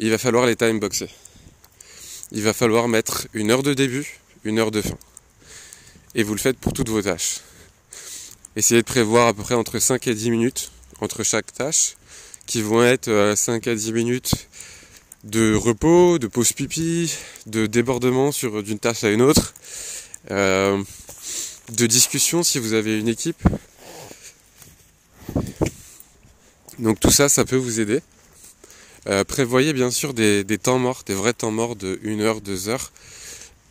il 0.00 0.10
va 0.10 0.18
falloir 0.18 0.46
les 0.46 0.56
timeboxer. 0.56 1.08
Il 2.30 2.42
va 2.42 2.52
falloir 2.52 2.88
mettre 2.88 3.26
une 3.32 3.50
heure 3.50 3.62
de 3.62 3.74
début, 3.74 4.18
une 4.44 4.58
heure 4.58 4.70
de 4.70 4.82
fin. 4.82 4.98
Et 6.14 6.22
vous 6.22 6.34
le 6.34 6.40
faites 6.40 6.58
pour 6.58 6.72
toutes 6.72 6.88
vos 6.88 7.02
tâches. 7.02 7.40
Essayez 8.56 8.82
de 8.82 8.86
prévoir 8.86 9.28
à 9.28 9.34
peu 9.34 9.42
près 9.42 9.54
entre 9.54 9.78
5 9.78 10.06
et 10.08 10.14
10 10.14 10.30
minutes 10.30 10.70
entre 11.00 11.22
chaque 11.22 11.52
tâche, 11.52 11.96
qui 12.46 12.62
vont 12.62 12.82
être 12.82 13.34
5 13.36 13.66
euh, 13.66 13.72
à 13.72 13.74
10 13.74 13.92
minutes 13.92 14.34
de 15.24 15.54
repos, 15.54 16.18
de 16.18 16.26
pause 16.26 16.52
pipi, 16.52 17.12
de 17.46 17.66
débordement 17.66 18.32
sur 18.32 18.62
d'une 18.62 18.78
tâche 18.78 19.04
à 19.04 19.10
une 19.10 19.22
autre, 19.22 19.54
euh, 20.30 20.82
de 21.72 21.86
discussion 21.86 22.42
si 22.42 22.58
vous 22.58 22.72
avez 22.72 22.98
une 22.98 23.08
équipe, 23.08 23.42
Donc 26.78 27.00
tout 27.00 27.10
ça, 27.10 27.28
ça 27.28 27.44
peut 27.44 27.56
vous 27.56 27.80
aider. 27.80 28.00
Euh, 29.08 29.24
prévoyez 29.24 29.72
bien 29.72 29.90
sûr 29.90 30.14
des, 30.14 30.44
temps 30.58 30.78
morts, 30.78 31.02
des 31.06 31.14
vrais 31.14 31.32
temps 31.32 31.50
morts 31.50 31.76
de 31.76 31.98
1 32.04 32.20
heure, 32.20 32.40
2 32.40 32.68
heures. 32.68 32.92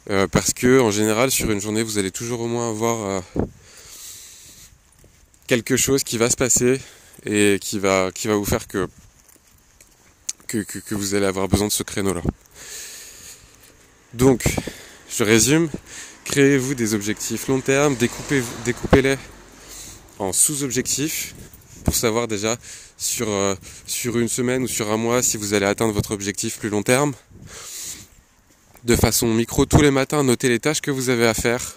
Euh, 0.09 0.27
parce 0.27 0.53
que 0.53 0.79
en 0.79 0.89
général 0.89 1.31
sur 1.31 1.51
une 1.51 1.59
journée 1.59 1.83
vous 1.83 1.97
allez 1.97 2.11
toujours 2.11 2.39
au 2.39 2.47
moins 2.47 2.69
avoir 2.69 3.21
quelque 5.47 5.75
chose 5.75 6.03
qui 6.03 6.17
va 6.17 6.29
se 6.29 6.35
passer 6.35 6.79
et 7.25 7.57
qui 7.61 7.79
va, 7.79 8.11
vous 8.25 8.45
faire 8.45 8.67
que, 8.67 8.87
vous 10.91 11.15
allez 11.15 11.25
avoir 11.25 11.47
besoin 11.47 11.67
de 11.67 11.73
ce 11.73 11.83
créneau 11.83 12.13
là. 12.13 12.21
Donc, 14.13 14.43
je 15.09 15.23
résume, 15.23 15.69
créez-vous 16.25 16.75
des 16.75 16.93
objectifs 16.93 17.47
long 17.47 17.61
terme, 17.61 17.95
découpez-les 17.95 19.17
en 20.19 20.33
sous-objectifs 20.33 21.35
pour 21.87 21.95
savoir 21.95 22.27
déjà 22.27 22.57
sur, 22.97 23.29
euh, 23.29 23.55
sur 23.85 24.19
une 24.19 24.27
semaine 24.27 24.63
ou 24.63 24.67
sur 24.67 24.91
un 24.91 24.97
mois 24.97 25.23
si 25.23 25.37
vous 25.37 25.53
allez 25.53 25.65
atteindre 25.65 25.93
votre 25.93 26.11
objectif 26.11 26.59
plus 26.59 26.67
long 26.67 26.83
terme. 26.83 27.13
De 28.83 28.97
façon 28.97 29.33
micro, 29.33 29.65
tous 29.65 29.81
les 29.81 29.89
matins, 29.89 30.21
notez 30.21 30.49
les 30.49 30.59
tâches 30.59 30.81
que 30.81 30.91
vous 30.91 31.07
avez 31.07 31.25
à 31.25 31.33
faire. 31.33 31.75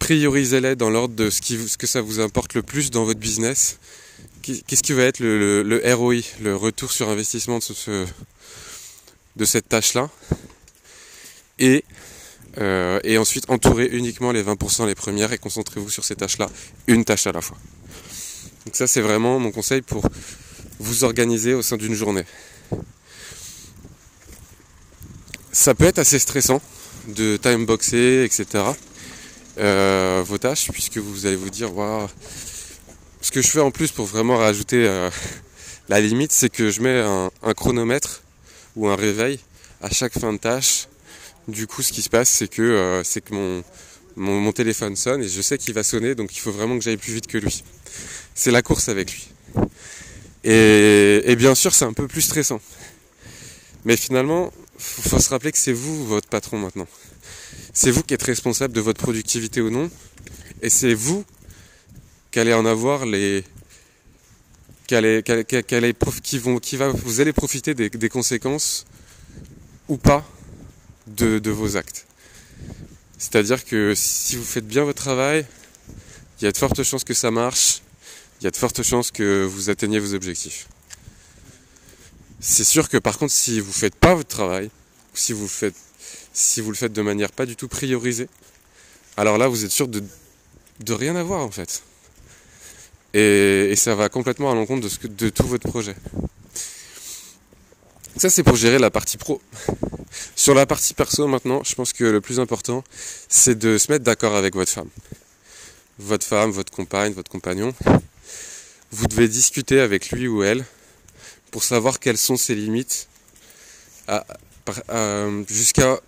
Priorisez-les 0.00 0.74
dans 0.74 0.90
l'ordre 0.90 1.14
de 1.14 1.30
ce, 1.30 1.76
que 1.76 1.86
ça 1.86 2.00
vous 2.00 2.18
importe 2.18 2.54
le 2.54 2.64
plus 2.64 2.90
dans 2.90 3.04
votre 3.04 3.20
business. 3.20 3.78
Qu'est-ce 4.42 4.82
qui 4.82 4.94
va 4.94 5.04
être 5.04 5.20
le, 5.20 5.80
ROI, 5.94 6.22
le 6.42 6.56
retour 6.56 6.90
sur 6.90 7.08
investissement 7.08 7.60
de 9.36 9.44
cette 9.44 9.68
tâche-là? 9.68 10.10
Et, 11.60 11.84
euh, 12.58 12.98
et 13.04 13.16
ensuite 13.16 13.48
entourez 13.48 13.86
uniquement 13.92 14.32
les 14.32 14.42
20% 14.42 14.88
les 14.88 14.96
premières 14.96 15.32
et 15.32 15.38
concentrez-vous 15.38 15.88
sur 15.88 16.04
ces 16.04 16.16
tâches-là, 16.16 16.50
une 16.88 17.04
tâche 17.04 17.28
à 17.28 17.32
la 17.32 17.40
fois. 17.40 17.58
Donc 18.64 18.76
ça 18.76 18.86
c'est 18.86 19.00
vraiment 19.00 19.38
mon 19.38 19.50
conseil 19.50 19.82
pour 19.82 20.08
vous 20.78 21.04
organiser 21.04 21.54
au 21.54 21.62
sein 21.62 21.76
d'une 21.76 21.94
journée. 21.94 22.24
Ça 25.52 25.74
peut 25.74 25.84
être 25.84 25.98
assez 25.98 26.18
stressant 26.18 26.60
de 27.08 27.36
timeboxer, 27.36 28.24
etc. 28.24 28.64
Euh, 29.58 30.22
vos 30.24 30.38
tâches, 30.38 30.70
puisque 30.70 30.98
vous 30.98 31.26
allez 31.26 31.36
vous 31.36 31.50
dire, 31.50 31.74
waouh, 31.74 32.06
ce 33.20 33.32
que 33.32 33.42
je 33.42 33.48
fais 33.48 33.60
en 33.60 33.72
plus 33.72 33.90
pour 33.90 34.06
vraiment 34.06 34.36
rajouter 34.36 34.86
euh, 34.86 35.10
la 35.88 36.00
limite, 36.00 36.30
c'est 36.30 36.48
que 36.48 36.70
je 36.70 36.80
mets 36.80 37.00
un, 37.00 37.30
un, 37.42 37.54
chronomètre 37.54 38.22
ou 38.76 38.88
un 38.88 38.94
réveil 38.94 39.40
à 39.80 39.90
chaque 39.90 40.16
fin 40.16 40.32
de 40.32 40.38
tâche 40.38 40.88
du 41.48 41.66
coup, 41.66 41.82
ce 41.82 41.92
qui 41.92 42.02
se 42.02 42.10
passe, 42.10 42.28
c'est 42.28 42.48
que, 42.48 42.62
euh, 42.62 43.02
c'est 43.02 43.22
que 43.22 43.34
mon, 43.34 43.64
mon, 44.18 44.52
téléphone 44.52 44.96
sonne 44.96 45.22
et 45.22 45.28
je 45.28 45.40
sais 45.40 45.58
qu'il 45.58 45.74
va 45.74 45.82
sonner, 45.82 46.14
donc 46.14 46.36
il 46.36 46.40
faut 46.40 46.52
vraiment 46.52 46.76
que 46.76 46.84
j'aille 46.84 46.96
plus 46.96 47.14
vite 47.14 47.26
que 47.26 47.38
lui. 47.38 47.62
C'est 48.34 48.50
la 48.50 48.62
course 48.62 48.88
avec 48.88 49.12
lui. 49.12 49.28
Et, 50.44 51.34
bien 51.36 51.54
sûr, 51.54 51.74
c'est 51.74 51.84
un 51.84 51.92
peu 51.92 52.06
plus 52.06 52.22
stressant. 52.22 52.60
Mais 53.84 53.96
finalement, 53.96 54.52
faut, 54.76 55.02
faut 55.02 55.18
se 55.18 55.30
rappeler 55.30 55.52
que 55.52 55.58
c'est 55.58 55.72
vous 55.72 56.06
votre 56.06 56.28
patron 56.28 56.58
maintenant. 56.58 56.86
C'est 57.72 57.90
vous 57.90 58.02
qui 58.02 58.14
êtes 58.14 58.22
responsable 58.22 58.74
de 58.74 58.80
votre 58.80 59.00
productivité 59.00 59.60
ou 59.60 59.70
non, 59.70 59.90
et 60.62 60.70
c'est 60.70 60.94
vous 60.94 61.24
qui 62.30 62.40
allez 62.40 62.52
en 62.52 62.66
avoir 62.66 63.06
les, 63.06 63.44
qui 64.86 66.38
vont, 66.38 66.60
vous 67.04 67.20
allez 67.20 67.32
profiter 67.32 67.74
des 67.74 68.08
conséquences 68.08 68.86
ou 69.88 69.96
pas 69.96 70.24
de, 71.06 71.50
vos 71.50 71.76
actes. 71.76 72.06
C'est-à-dire 73.18 73.64
que 73.64 73.94
si 73.96 74.36
vous 74.36 74.44
faites 74.44 74.66
bien 74.66 74.84
votre 74.84 75.02
travail, 75.02 75.44
il 76.40 76.44
y 76.44 76.46
a 76.46 76.52
de 76.52 76.56
fortes 76.56 76.82
chances 76.84 77.04
que 77.04 77.14
ça 77.14 77.30
marche, 77.32 77.82
il 78.40 78.44
y 78.44 78.46
a 78.46 78.50
de 78.50 78.56
fortes 78.56 78.82
chances 78.82 79.10
que 79.10 79.44
vous 79.44 79.70
atteigniez 79.70 79.98
vos 79.98 80.14
objectifs. 80.14 80.68
C'est 82.40 82.64
sûr 82.64 82.88
que 82.88 82.96
par 82.96 83.18
contre, 83.18 83.32
si 83.32 83.58
vous 83.58 83.68
ne 83.68 83.72
faites 83.72 83.96
pas 83.96 84.14
votre 84.14 84.28
travail, 84.28 84.70
si 85.14 85.32
vous, 85.32 85.48
faites, 85.48 85.74
si 86.32 86.60
vous 86.60 86.70
le 86.70 86.76
faites 86.76 86.92
de 86.92 87.02
manière 87.02 87.32
pas 87.32 87.44
du 87.44 87.56
tout 87.56 87.66
priorisée, 87.66 88.28
alors 89.16 89.36
là, 89.36 89.48
vous 89.48 89.64
êtes 89.64 89.72
sûr 89.72 89.88
de, 89.88 90.02
rien 90.88 91.16
avoir 91.16 91.40
en 91.40 91.50
fait. 91.50 91.82
Et, 93.14 93.74
ça 93.74 93.96
va 93.96 94.08
complètement 94.08 94.52
à 94.52 94.54
l'encontre 94.54 94.88
de 95.08 95.28
tout 95.28 95.46
votre 95.48 95.68
projet. 95.68 95.96
Ça, 98.16 98.30
c'est 98.30 98.44
pour 98.44 98.54
gérer 98.54 98.78
la 98.78 98.90
partie 98.90 99.16
pro. 99.16 99.42
Sur 100.36 100.54
la 100.54 100.66
partie 100.66 100.94
perso 100.94 101.26
maintenant, 101.26 101.62
je 101.64 101.74
pense 101.74 101.92
que 101.92 102.04
le 102.04 102.20
plus 102.20 102.40
important, 102.40 102.84
c'est 103.28 103.58
de 103.58 103.78
se 103.78 103.90
mettre 103.90 104.04
d'accord 104.04 104.36
avec 104.36 104.54
votre 104.54 104.70
femme. 104.70 104.88
Votre 105.98 106.26
femme, 106.26 106.50
votre 106.50 106.72
compagne, 106.72 107.12
votre 107.12 107.30
compagnon. 107.30 107.74
Vous 108.90 109.06
devez 109.06 109.28
discuter 109.28 109.80
avec 109.80 110.10
lui 110.10 110.28
ou 110.28 110.42
elle 110.42 110.64
pour 111.50 111.62
savoir 111.62 111.98
quelles 111.98 112.18
sont 112.18 112.36
ses 112.36 112.54
limites 112.54 113.08
jusqu'à 115.48 116.00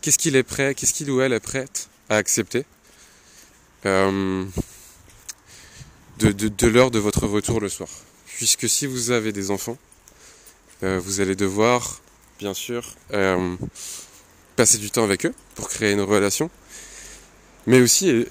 qu'est-ce 0.00 0.18
qu'il 0.18 0.36
est 0.36 0.42
prêt, 0.42 0.74
qu'est-ce 0.74 0.94
qu'il 0.94 1.10
ou 1.10 1.20
elle 1.20 1.32
est 1.32 1.40
prête 1.40 1.88
à 2.08 2.16
accepter 2.16 2.64
euh, 3.86 4.44
de 6.18 6.66
l'heure 6.68 6.90
de 6.90 6.98
votre 6.98 7.26
retour 7.26 7.60
le 7.60 7.68
soir. 7.68 7.88
Puisque 8.26 8.68
si 8.68 8.86
vous 8.86 9.10
avez 9.10 9.32
des 9.32 9.50
enfants, 9.50 9.78
euh, 10.82 11.00
vous 11.02 11.20
allez 11.20 11.36
devoir, 11.36 12.01
bien 12.42 12.54
sûr, 12.54 12.82
euh, 13.14 13.54
passer 14.56 14.78
du 14.78 14.90
temps 14.90 15.04
avec 15.04 15.26
eux 15.26 15.34
pour 15.54 15.68
créer 15.68 15.92
une 15.92 16.00
relation, 16.00 16.50
mais 17.68 17.80
aussi 17.80 18.26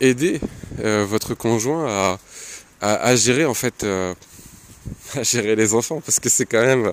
aider 0.00 0.40
euh, 0.84 1.04
votre 1.04 1.34
conjoint 1.34 2.16
à, 2.80 3.16
gérer 3.16 3.44
en 3.44 3.54
fait, 3.54 3.84
à 5.16 5.22
gérer 5.24 5.56
les 5.56 5.74
enfants, 5.74 6.00
parce 6.00 6.20
que 6.20 6.28
c'est 6.28 6.46
quand 6.46 6.62
même, 6.62 6.92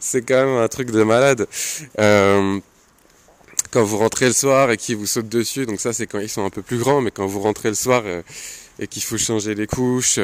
c'est 0.00 0.22
quand 0.22 0.46
même 0.46 0.56
un 0.56 0.68
truc 0.68 0.90
de 0.90 1.02
malade. 1.02 1.46
quand 1.98 3.84
vous 3.84 3.98
rentrez 3.98 4.28
le 4.28 4.32
soir 4.32 4.70
et 4.70 4.78
qu'ils 4.78 4.96
vous 4.96 5.06
sautent 5.06 5.28
dessus, 5.28 5.66
donc 5.66 5.78
ça 5.78 5.92
c'est 5.92 6.06
quand 6.06 6.20
ils 6.20 6.30
sont 6.30 6.46
un 6.46 6.50
peu 6.50 6.62
plus 6.62 6.78
grands, 6.78 7.02
mais 7.02 7.10
quand 7.10 7.26
vous 7.26 7.40
rentrez 7.40 7.68
le 7.68 7.74
soir 7.74 8.02
et 8.78 8.86
qu'il 8.86 9.02
faut 9.02 9.18
changer 9.18 9.54
les 9.54 9.66
couches, 9.66 10.18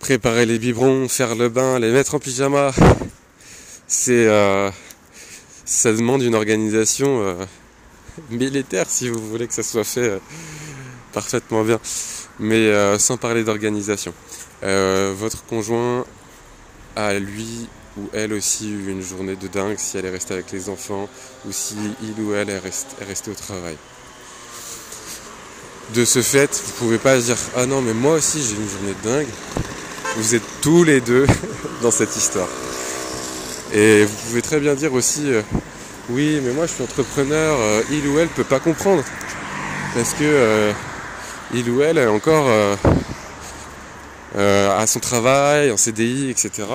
préparer 0.00 0.44
les 0.44 0.58
biberons, 0.58 1.08
faire 1.08 1.34
le 1.34 1.48
bain, 1.48 1.78
les 1.78 1.92
mettre 1.92 2.14
en 2.14 2.18
pyjama. 2.18 2.72
C'est 3.92 4.28
euh, 4.28 4.70
ça 5.64 5.92
demande 5.92 6.22
une 6.22 6.36
organisation 6.36 7.22
euh, 7.22 7.34
militaire 8.30 8.86
si 8.88 9.08
vous 9.08 9.18
voulez 9.18 9.48
que 9.48 9.52
ça 9.52 9.64
soit 9.64 9.82
fait 9.82 10.10
euh, 10.10 10.18
parfaitement 11.12 11.64
bien. 11.64 11.80
Mais 12.38 12.72
sans 12.98 13.18
parler 13.18 13.44
d'organisation. 13.44 14.14
votre 14.62 15.44
conjoint 15.44 16.06
a 16.96 17.18
lui 17.18 17.68
ou 17.98 18.08
elle 18.14 18.32
aussi 18.32 18.70
eu 18.70 18.90
une 18.90 19.02
journée 19.02 19.36
de 19.36 19.46
dingue 19.46 19.76
si 19.76 19.98
elle 19.98 20.06
est 20.06 20.10
restée 20.10 20.32
avec 20.32 20.50
les 20.50 20.70
enfants 20.70 21.06
ou 21.46 21.52
si 21.52 21.76
il 22.02 22.22
ou 22.22 22.32
elle 22.32 22.48
est 22.48 22.62
resté 23.06 23.30
au 23.30 23.34
travail. 23.34 23.76
De 25.94 26.06
ce 26.06 26.22
fait, 26.22 26.62
vous 26.64 26.72
pouvez 26.78 26.98
pas 26.98 27.18
dire 27.18 27.36
ah 27.56 27.66
non 27.66 27.82
mais 27.82 27.92
moi 27.92 28.14
aussi 28.14 28.40
j'ai 28.42 28.54
une 28.54 28.68
journée 28.68 28.94
de 29.02 29.08
dingue 29.10 29.32
vous 30.16 30.34
êtes 30.34 30.60
tous 30.62 30.82
les 30.82 31.02
deux 31.02 31.26
dans 31.82 31.90
cette 31.90 32.16
histoire. 32.16 32.48
Et 33.72 34.04
vous 34.04 34.16
pouvez 34.26 34.42
très 34.42 34.58
bien 34.58 34.74
dire 34.74 34.92
aussi, 34.92 35.32
euh, 35.32 35.42
oui, 36.08 36.40
mais 36.42 36.52
moi 36.52 36.66
je 36.66 36.72
suis 36.72 36.82
entrepreneur, 36.82 37.56
euh, 37.60 37.82
il 37.92 38.06
ou 38.08 38.18
elle 38.18 38.28
peut 38.28 38.42
pas 38.42 38.58
comprendre. 38.58 39.04
Parce 39.94 40.12
que 40.14 40.24
euh, 40.24 40.72
il 41.54 41.70
ou 41.70 41.80
elle 41.80 41.98
est 41.98 42.06
encore 42.06 42.48
à 44.36 44.86
son 44.86 45.00
travail, 45.00 45.70
en 45.70 45.76
CDI, 45.76 46.30
etc. 46.30 46.66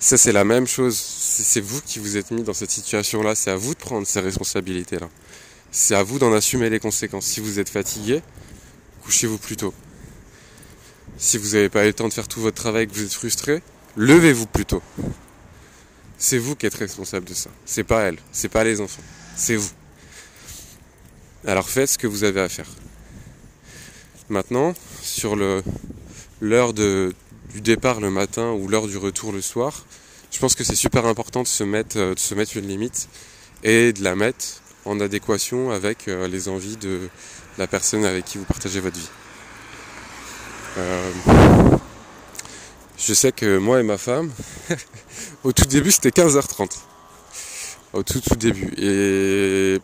Ça 0.00 0.16
c'est 0.16 0.32
la 0.32 0.44
même 0.44 0.66
chose. 0.66 0.96
C'est 0.96 1.60
vous 1.60 1.80
qui 1.80 1.98
vous 2.00 2.16
êtes 2.16 2.30
mis 2.30 2.42
dans 2.42 2.52
cette 2.52 2.70
situation-là. 2.70 3.34
C'est 3.34 3.50
à 3.50 3.56
vous 3.56 3.74
de 3.74 3.78
prendre 3.78 4.06
ces 4.06 4.20
responsabilités-là. 4.20 5.08
C'est 5.70 5.94
à 5.94 6.02
vous 6.02 6.18
d'en 6.18 6.32
assumer 6.32 6.70
les 6.70 6.80
conséquences. 6.80 7.26
Si 7.26 7.40
vous 7.40 7.58
êtes 7.58 7.68
fatigué, 7.68 8.22
couchez-vous 9.04 9.38
plus 9.38 9.56
tôt. 9.56 9.74
Si 11.16 11.38
vous 11.38 11.50
n'avez 11.50 11.68
pas 11.68 11.84
eu 11.84 11.88
le 11.88 11.92
temps 11.92 12.08
de 12.08 12.12
faire 12.12 12.28
tout 12.28 12.40
votre 12.40 12.56
travail 12.56 12.84
et 12.84 12.86
que 12.86 12.94
vous 12.94 13.04
êtes 13.04 13.12
frustré, 13.12 13.62
levez-vous 13.96 14.46
plutôt. 14.46 14.82
C'est 16.18 16.38
vous 16.38 16.56
qui 16.56 16.66
êtes 16.66 16.74
responsable 16.74 17.26
de 17.26 17.34
ça. 17.34 17.50
C'est 17.64 17.84
pas 17.84 18.02
elle, 18.02 18.18
c'est 18.32 18.48
pas 18.48 18.64
les 18.64 18.80
enfants, 18.80 19.02
c'est 19.36 19.56
vous. 19.56 19.70
Alors 21.46 21.68
faites 21.68 21.90
ce 21.90 21.98
que 21.98 22.06
vous 22.06 22.24
avez 22.24 22.40
à 22.40 22.48
faire. 22.48 22.68
Maintenant, 24.30 24.72
sur 25.02 25.36
l'heure 26.40 26.72
du 26.72 27.12
départ 27.60 28.00
le 28.00 28.10
matin 28.10 28.52
ou 28.52 28.68
l'heure 28.68 28.86
du 28.86 28.96
retour 28.96 29.32
le 29.32 29.42
soir, 29.42 29.84
je 30.30 30.38
pense 30.38 30.54
que 30.54 30.64
c'est 30.64 30.74
super 30.74 31.06
important 31.06 31.42
de 31.42 31.46
se 31.46 31.62
mettre 31.62 31.98
de 31.98 32.18
se 32.18 32.34
mettre 32.34 32.56
une 32.56 32.66
limite 32.66 33.08
et 33.62 33.92
de 33.92 34.02
la 34.02 34.16
mettre 34.16 34.62
en 34.84 35.00
adéquation 35.00 35.70
avec 35.70 36.08
euh, 36.08 36.28
les 36.28 36.48
envies 36.48 36.76
de 36.76 37.08
la 37.58 37.66
personne 37.66 38.04
avec 38.04 38.24
qui 38.24 38.38
vous 38.38 38.44
partagez 38.44 38.80
votre 38.80 38.98
vie. 38.98 39.08
Euh, 40.78 41.10
je 43.06 43.12
sais 43.12 43.32
que 43.32 43.58
moi 43.58 43.80
et 43.80 43.82
ma 43.82 43.98
femme, 43.98 44.32
au 45.44 45.52
tout 45.52 45.66
début 45.66 45.92
c'était 45.92 46.10
15h30. 46.10 46.70
Au 47.92 48.02
tout 48.02 48.20
tout 48.20 48.34
début. 48.36 48.72
Et 48.78 49.80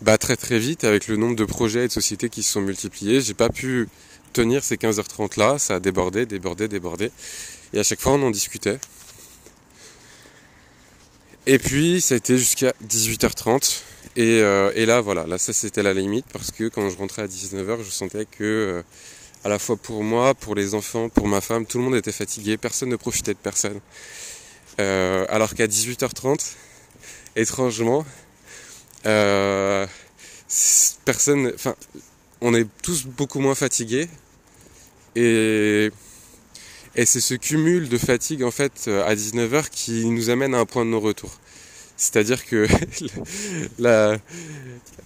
bah, 0.00 0.16
très 0.16 0.36
très 0.36 0.58
vite 0.58 0.84
avec 0.84 1.08
le 1.08 1.16
nombre 1.16 1.36
de 1.36 1.44
projets 1.44 1.84
et 1.84 1.88
de 1.88 1.92
sociétés 1.92 2.28
qui 2.28 2.42
se 2.42 2.52
sont 2.52 2.60
multipliés. 2.60 3.20
J'ai 3.20 3.34
pas 3.34 3.48
pu 3.48 3.88
tenir 4.32 4.62
ces 4.62 4.76
15h30 4.76 5.38
là, 5.38 5.58
ça 5.58 5.76
a 5.76 5.80
débordé, 5.80 6.24
débordé, 6.24 6.68
débordé. 6.68 7.10
Et 7.72 7.80
à 7.80 7.82
chaque 7.82 8.00
fois 8.00 8.12
on 8.12 8.22
en 8.22 8.30
discutait. 8.30 8.78
Et 11.46 11.58
puis 11.58 12.00
ça 12.00 12.14
a 12.14 12.18
été 12.18 12.38
jusqu'à 12.38 12.72
18h30. 12.86 13.82
Et, 14.16 14.40
euh, 14.40 14.70
et, 14.74 14.86
là 14.86 15.00
voilà, 15.00 15.26
là 15.26 15.36
ça 15.36 15.52
c'était 15.52 15.82
la 15.82 15.92
limite 15.92 16.26
parce 16.32 16.50
que 16.50 16.68
quand 16.68 16.88
je 16.88 16.96
rentrais 16.96 17.22
à 17.22 17.26
19h 17.26 17.84
je 17.84 17.90
sentais 17.90 18.24
que 18.24 18.44
euh, 18.44 18.82
à 19.46 19.48
la 19.48 19.60
fois 19.60 19.76
pour 19.76 20.02
moi, 20.02 20.34
pour 20.34 20.56
les 20.56 20.74
enfants, 20.74 21.08
pour 21.08 21.28
ma 21.28 21.40
femme, 21.40 21.66
tout 21.66 21.78
le 21.78 21.84
monde 21.84 21.94
était 21.94 22.10
fatigué, 22.10 22.56
personne 22.56 22.88
ne 22.88 22.96
profitait 22.96 23.32
de 23.32 23.38
personne. 23.38 23.78
Euh, 24.80 25.24
alors 25.28 25.54
qu'à 25.54 25.68
18h30, 25.68 26.54
étrangement, 27.36 28.04
euh, 29.06 29.86
personne, 31.04 31.52
on 32.40 32.54
est 32.56 32.66
tous 32.82 33.06
beaucoup 33.06 33.38
moins 33.38 33.54
fatigués 33.54 34.08
et, 35.14 35.92
c'est 36.96 37.20
ce 37.20 37.34
cumul 37.34 37.88
de 37.88 37.98
fatigue 37.98 38.42
en 38.42 38.50
fait 38.50 38.88
à 38.88 39.14
19h 39.14 39.70
qui 39.70 40.06
nous 40.06 40.28
amène 40.28 40.56
à 40.56 40.58
un 40.58 40.66
point 40.66 40.84
de 40.84 40.90
non-retour. 40.90 41.38
C'est-à-dire 41.96 42.44
que 42.44 42.66
la, 43.78 44.18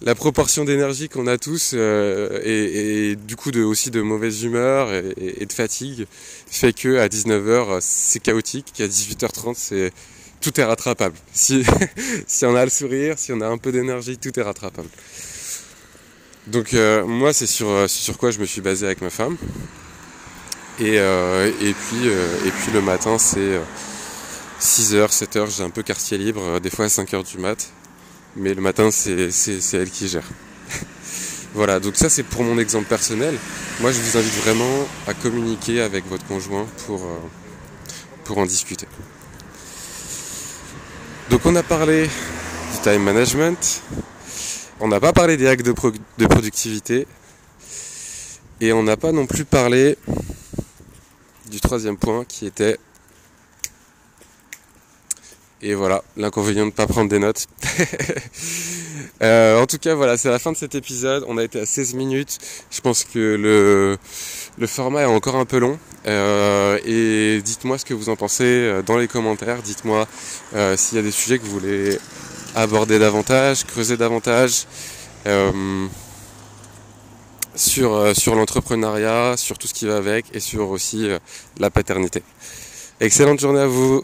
la, 0.01 0.15
proportion 0.15 0.65
d'énergie 0.65 1.07
qu'on 1.07 1.27
a 1.27 1.37
tous 1.37 1.71
euh, 1.73 2.41
et, 2.43 3.15
du 3.15 3.35
coup 3.35 3.51
de, 3.51 3.63
aussi 3.63 3.91
de 3.91 4.01
mauvaise 4.01 4.43
humeur 4.43 4.93
et, 4.93 5.13
et 5.39 5.45
de 5.45 5.53
fatigue 5.53 6.05
fait 6.49 6.73
que 6.73 6.97
à 6.97 7.07
19h 7.07 7.77
c'est 7.79 8.19
chaotique, 8.19 8.73
qu'à 8.75 8.87
18h30 8.87 9.55
c'est 9.57 9.93
tout 10.41 10.59
est 10.59 10.63
rattrapable. 10.63 11.15
Si, 11.31 11.63
si 12.27 12.45
on 12.45 12.55
a 12.55 12.63
le 12.65 12.71
sourire, 12.71 13.17
si 13.17 13.31
on 13.31 13.41
a 13.41 13.47
un 13.47 13.57
peu 13.57 13.71
d'énergie, 13.71 14.17
tout 14.17 14.37
est 14.37 14.43
rattrapable. 14.43 14.89
Donc 16.47 16.73
euh, 16.73 17.05
moi 17.05 17.33
c'est 17.33 17.47
sur, 17.47 17.69
euh, 17.69 17.87
sur 17.87 18.17
quoi 18.17 18.31
je 18.31 18.39
me 18.39 18.45
suis 18.45 18.61
basé 18.61 18.85
avec 18.85 19.01
ma 19.01 19.09
femme. 19.09 19.37
Et, 20.79 20.97
euh, 20.97 21.51
et, 21.61 21.73
puis, 21.73 22.07
et 22.07 22.51
puis 22.51 22.71
le 22.73 22.81
matin 22.81 23.17
c'est 23.17 23.59
6h, 24.61 25.09
7h, 25.09 25.57
j'ai 25.57 25.63
un 25.63 25.71
peu 25.71 25.81
quartier 25.81 26.19
libre, 26.19 26.59
des 26.59 26.69
fois 26.69 26.85
à 26.85 26.87
5h 26.87 27.27
du 27.27 27.39
mat. 27.39 27.71
Mais 28.35 28.53
le 28.53 28.61
matin 28.61 28.91
c'est 28.91 29.31
elle 29.73 29.89
qui 29.89 30.07
gère. 30.07 30.27
voilà, 31.55 31.79
donc 31.79 31.95
ça 31.95 32.09
c'est 32.09 32.21
pour 32.21 32.43
mon 32.43 32.59
exemple 32.59 32.85
personnel. 32.85 33.35
Moi 33.79 33.91
je 33.91 33.99
vous 33.99 34.17
invite 34.17 34.35
vraiment 34.35 34.87
à 35.07 35.15
communiquer 35.15 35.81
avec 35.81 36.07
votre 36.07 36.25
conjoint 36.27 36.67
pour, 36.85 37.01
pour 38.23 38.37
en 38.37 38.45
discuter. 38.45 38.85
Donc 41.31 41.41
on 41.45 41.55
a 41.55 41.63
parlé 41.63 42.03
du 42.03 42.79
time 42.83 43.01
management, 43.01 43.81
on 44.79 44.87
n'a 44.87 44.99
pas 44.99 45.11
parlé 45.11 45.37
des 45.37 45.47
hacks 45.47 45.63
de, 45.63 45.73
de 46.19 46.27
productivité, 46.27 47.07
et 48.59 48.73
on 48.73 48.83
n'a 48.83 48.95
pas 48.95 49.11
non 49.11 49.25
plus 49.25 49.43
parlé 49.43 49.97
du 51.49 51.59
troisième 51.59 51.97
point 51.97 52.25
qui 52.25 52.45
était 52.45 52.77
et 55.63 55.75
voilà, 55.75 56.03
l'inconvénient 56.17 56.63
de 56.63 56.67
ne 56.67 56.71
pas 56.71 56.87
prendre 56.87 57.09
des 57.09 57.19
notes. 57.19 57.45
euh, 59.21 59.61
en 59.61 59.67
tout 59.67 59.77
cas, 59.77 59.93
voilà, 59.93 60.17
c'est 60.17 60.29
la 60.29 60.39
fin 60.39 60.51
de 60.51 60.57
cet 60.57 60.73
épisode. 60.73 61.23
On 61.27 61.37
a 61.37 61.43
été 61.43 61.59
à 61.59 61.67
16 61.67 61.93
minutes. 61.93 62.39
Je 62.71 62.81
pense 62.81 63.03
que 63.03 63.19
le, 63.19 63.97
le 64.57 64.67
format 64.67 65.01
est 65.01 65.05
encore 65.05 65.35
un 65.35 65.45
peu 65.45 65.59
long. 65.59 65.77
Euh, 66.07 66.79
et 66.83 67.41
dites-moi 67.43 67.77
ce 67.77 67.85
que 67.85 67.93
vous 67.93 68.09
en 68.09 68.15
pensez 68.15 68.43
euh, 68.43 68.81
dans 68.81 68.97
les 68.97 69.07
commentaires. 69.07 69.61
Dites-moi 69.61 70.07
s'il 70.75 70.97
y 70.97 70.99
a 70.99 71.03
des 71.03 71.11
sujets 71.11 71.37
que 71.37 71.43
vous 71.45 71.59
voulez 71.59 71.99
aborder 72.55 72.97
davantage, 72.97 73.65
creuser 73.65 73.97
davantage. 73.97 74.65
Sur, 77.53 78.15
sur 78.15 78.33
l'entrepreneuriat, 78.33 79.35
sur 79.37 79.57
tout 79.57 79.67
ce 79.67 79.73
qui 79.73 79.85
va 79.85 79.97
avec 79.97 80.25
et 80.33 80.39
sur 80.39 80.69
aussi 80.69 81.09
la 81.59 81.69
paternité. 81.69 82.23
Excellente 83.01 83.39
journée 83.39 83.59
à 83.59 83.67
vous 83.67 84.03